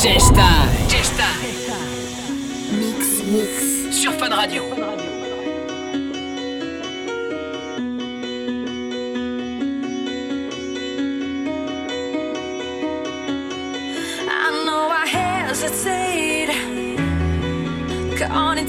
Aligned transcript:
Gesta. 0.00 1.24
Mix, 2.70 3.22
mix. 3.24 3.96
Sur 3.96 4.12
Fun 4.12 4.28
Radio. 4.28 4.62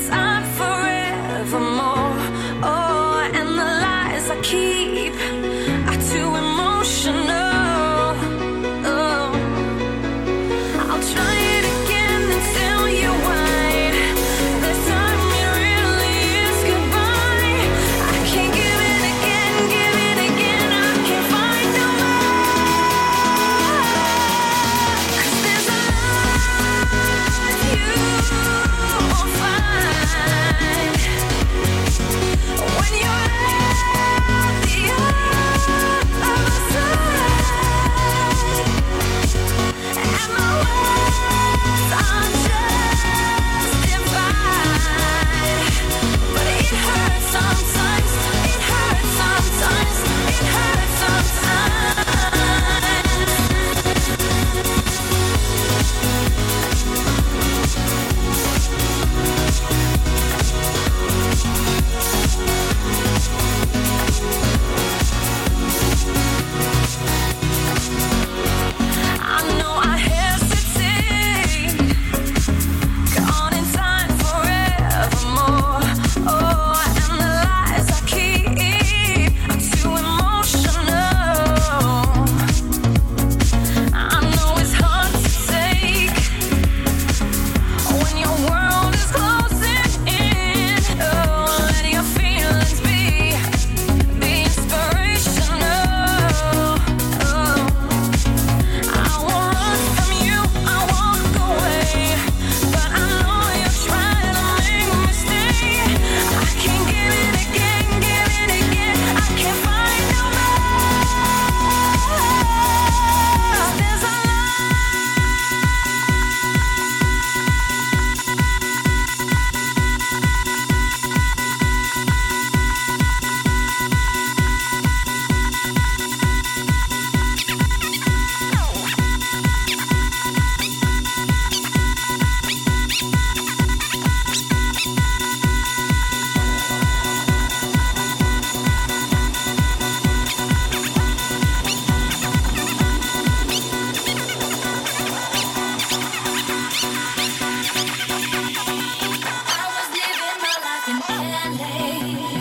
time 0.09 0.43
forevermore 0.57 2.08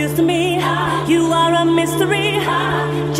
muse 0.00 0.14
to 0.14 0.22
me. 0.22 0.54
You 1.12 1.22
are 1.32 1.54
a 1.62 1.64
mystery, 1.64 2.30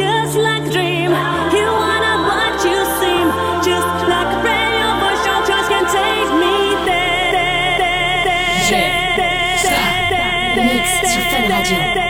just 0.03 0.35
like 0.37 0.65
a 0.67 0.71
dream. 0.77 1.11
You 1.59 1.69
are 1.89 2.01
not 2.07 2.21
what 2.31 2.57
you 2.69 2.79
seem, 3.01 3.27
just 3.69 3.91
like 4.13 4.31
a 4.37 4.39
prayer. 4.45 4.73
Your 4.83 4.95
voice, 5.03 5.23
your 5.29 5.41
choice 5.49 5.69
can 5.73 5.85
take 5.99 6.31
me 6.43 6.57
there. 6.89 7.33
there, 7.37 8.25
there, 8.25 8.61
there, 9.17 9.61
there, 10.57 11.95
there, 11.95 12.10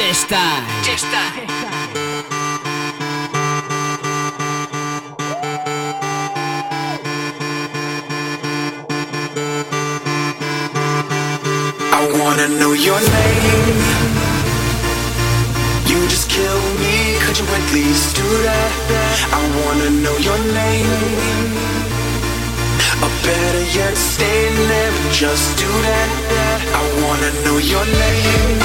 Mix 0.00 0.20
sur 0.20 0.28
Fun 0.28 0.38
Radio. 1.34 1.90
wanna 12.18 12.48
know 12.58 12.72
your 12.72 13.00
name. 13.00 13.80
You 15.86 16.08
just 16.08 16.30
kill 16.30 16.60
me, 16.82 17.18
could 17.20 17.38
you 17.38 17.46
at 17.58 17.72
least 17.72 18.16
do 18.16 18.28
that? 18.46 18.72
I 19.32 19.40
wanna 19.60 19.90
know 20.02 20.16
your 20.18 20.38
name. 20.38 20.90
Or 23.02 23.10
better 23.24 23.64
yet, 23.78 23.96
stay 23.96 24.48
there, 24.70 24.92
just 25.12 25.58
do 25.58 25.70
that. 25.88 26.08
I 26.80 26.82
wanna 27.02 27.30
know 27.44 27.58
your 27.58 27.84
name. 27.84 28.59